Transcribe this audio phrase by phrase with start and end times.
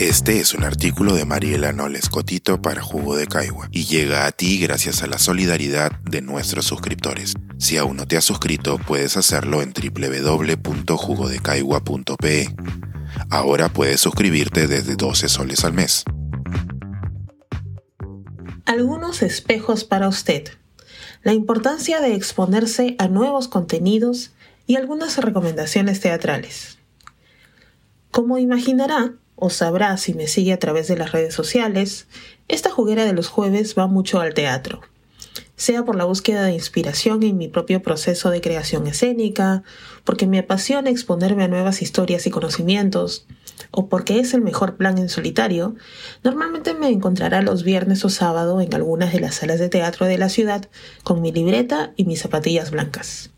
[0.00, 4.32] Este es un artículo de Mariela Noles Cotito para Jugo de Caigua y llega a
[4.32, 7.34] ti gracias a la solidaridad de nuestros suscriptores.
[7.58, 12.48] Si aún no te has suscrito, puedes hacerlo en www.jugodecaigua.pe.
[13.28, 16.04] Ahora puedes suscribirte desde 12 soles al mes.
[18.64, 20.48] Algunos espejos para usted.
[21.22, 24.30] La importancia de exponerse a nuevos contenidos
[24.66, 26.78] y algunas recomendaciones teatrales.
[28.10, 32.06] Como imaginará, o sabrá si me sigue a través de las redes sociales,
[32.48, 34.80] esta juguera de los jueves va mucho al teatro,
[35.56, 39.62] sea por la búsqueda de inspiración en mi propio proceso de creación escénica,
[40.04, 43.26] porque me apasiona exponerme a nuevas historias y conocimientos,
[43.70, 45.74] o porque es el mejor plan en solitario,
[46.24, 50.18] normalmente me encontrará los viernes o sábado en algunas de las salas de teatro de
[50.18, 50.68] la ciudad
[51.02, 53.30] con mi libreta y mis zapatillas blancas.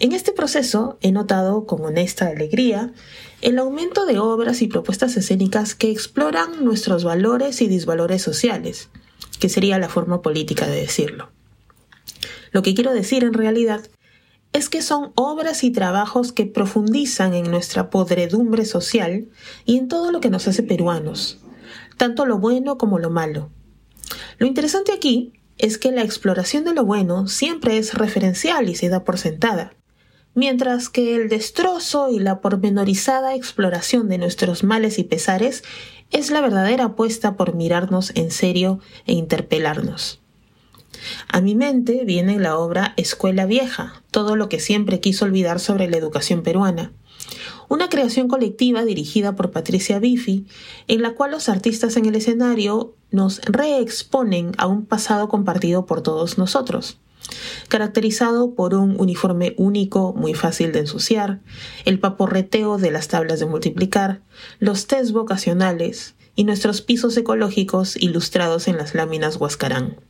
[0.00, 2.92] En este proceso he notado con honesta alegría
[3.42, 8.88] el aumento de obras y propuestas escénicas que exploran nuestros valores y disvalores sociales,
[9.38, 11.30] que sería la forma política de decirlo.
[12.50, 13.82] Lo que quiero decir en realidad
[14.52, 19.28] es que son obras y trabajos que profundizan en nuestra podredumbre social
[19.64, 21.38] y en todo lo que nos hace peruanos,
[21.96, 23.50] tanto lo bueno como lo malo.
[24.38, 28.88] Lo interesante aquí es que la exploración de lo bueno siempre es referencial y se
[28.88, 29.74] da por sentada
[30.34, 35.62] mientras que el destrozo y la pormenorizada exploración de nuestros males y pesares
[36.10, 40.20] es la verdadera apuesta por mirarnos en serio e interpelarnos.
[41.28, 45.88] A mi mente viene la obra Escuela Vieja, todo lo que siempre quiso olvidar sobre
[45.88, 46.92] la educación peruana,
[47.68, 50.46] una creación colectiva dirigida por Patricia Bifi,
[50.86, 56.02] en la cual los artistas en el escenario nos reexponen a un pasado compartido por
[56.02, 56.98] todos nosotros
[57.68, 61.40] caracterizado por un uniforme único muy fácil de ensuciar,
[61.84, 64.22] el paporreteo de las tablas de multiplicar,
[64.58, 70.00] los test vocacionales y nuestros pisos ecológicos ilustrados en las láminas Huascarán.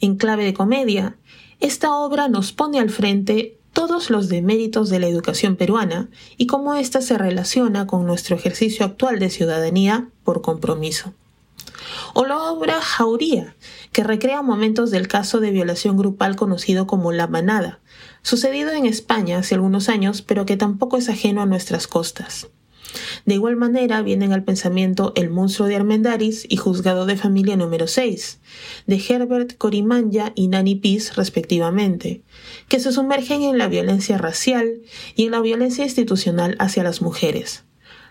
[0.00, 1.16] En clave de comedia,
[1.60, 6.74] esta obra nos pone al frente todos los deméritos de la educación peruana y cómo
[6.74, 11.14] ésta se relaciona con nuestro ejercicio actual de ciudadanía por compromiso
[12.14, 13.56] o la obra Jauría,
[13.92, 17.80] que recrea momentos del caso de violación grupal conocido como La Manada,
[18.22, 22.48] sucedido en España hace algunos años, pero que tampoco es ajeno a nuestras costas.
[23.24, 27.86] De igual manera vienen al pensamiento El monstruo de Armendaris y Juzgado de Familia número
[27.86, 28.40] 6,
[28.86, 32.22] de Herbert Corimanya y Nani Peace respectivamente,
[32.68, 34.80] que se sumergen en la violencia racial
[35.14, 37.65] y en la violencia institucional hacia las mujeres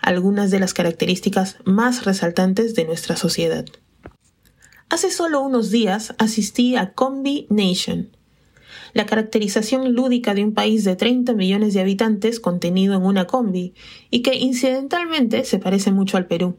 [0.00, 3.64] algunas de las características más resaltantes de nuestra sociedad.
[4.88, 8.08] Hace solo unos días asistí a Combi Nation,
[8.94, 13.74] la caracterización lúdica de un país de 30 millones de habitantes contenido en una combi
[14.10, 16.58] y que incidentalmente se parece mucho al Perú.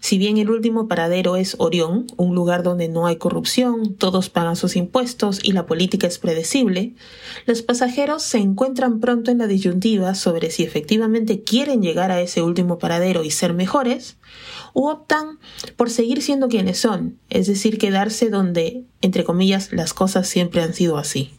[0.00, 4.56] Si bien el último paradero es Orión, un lugar donde no hay corrupción, todos pagan
[4.56, 6.94] sus impuestos y la política es predecible,
[7.46, 12.42] los pasajeros se encuentran pronto en la disyuntiva sobre si efectivamente quieren llegar a ese
[12.42, 14.16] último paradero y ser mejores,
[14.72, 15.38] u optan
[15.76, 20.74] por seguir siendo quienes son, es decir, quedarse donde, entre comillas, las cosas siempre han
[20.74, 21.32] sido así.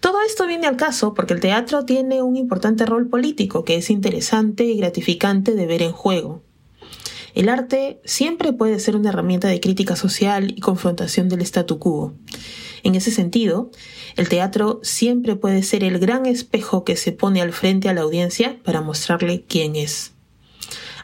[0.00, 3.90] Todo esto viene al caso porque el teatro tiene un importante rol político que es
[3.90, 6.42] interesante y gratificante de ver en juego.
[7.34, 12.14] El arte siempre puede ser una herramienta de crítica social y confrontación del statu quo.
[12.82, 13.70] En ese sentido,
[14.16, 18.00] el teatro siempre puede ser el gran espejo que se pone al frente a la
[18.02, 20.12] audiencia para mostrarle quién es.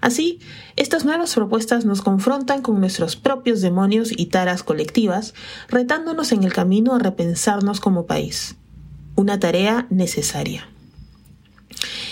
[0.01, 0.41] Así,
[0.77, 5.35] estas nuevas propuestas nos confrontan con nuestros propios demonios y taras colectivas,
[5.69, 8.57] retándonos en el camino a repensarnos como país.
[9.15, 10.69] Una tarea necesaria.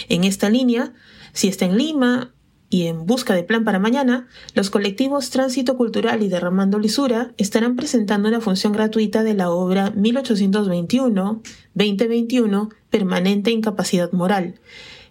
[0.09, 0.93] En esta línea,
[1.33, 2.34] si está en Lima
[2.75, 7.77] y en busca de plan para mañana, los colectivos Tránsito Cultural y Derramando Lisura estarán
[7.77, 14.59] presentando una función gratuita de la obra 1821-2021 Permanente Incapacidad Moral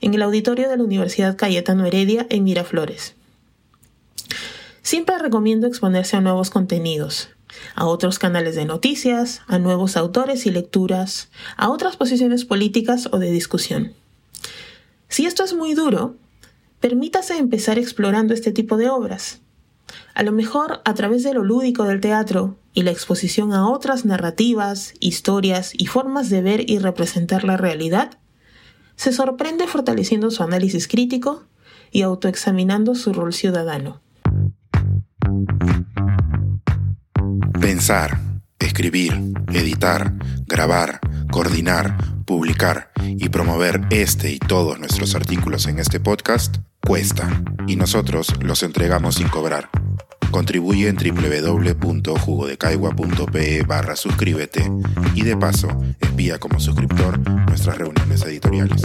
[0.01, 3.15] en el auditorio de la Universidad Cayetano Heredia en Miraflores.
[4.81, 7.29] Siempre recomiendo exponerse a nuevos contenidos,
[7.75, 13.19] a otros canales de noticias, a nuevos autores y lecturas, a otras posiciones políticas o
[13.19, 13.93] de discusión.
[15.07, 16.17] Si esto es muy duro,
[16.83, 19.39] permítase empezar explorando este tipo de obras.
[20.13, 24.03] A lo mejor a través de lo lúdico del teatro y la exposición a otras
[24.03, 28.19] narrativas, historias y formas de ver y representar la realidad,
[28.97, 31.45] se sorprende fortaleciendo su análisis crítico
[31.89, 34.01] y autoexaminando su rol ciudadano.
[37.61, 38.19] Pensar,
[38.59, 39.17] escribir,
[39.53, 40.15] editar,
[40.47, 40.99] grabar,
[41.31, 41.95] coordinar,
[42.25, 48.61] publicar y promover este y todos nuestros artículos en este podcast Cuesta, y nosotros los
[48.61, 49.69] entregamos sin cobrar.
[50.31, 54.69] Contribuye en www.jugodecaigua.pe barra suscríbete
[55.15, 55.69] y de paso
[56.01, 58.81] espía como suscriptor nuestras reuniones editoriales.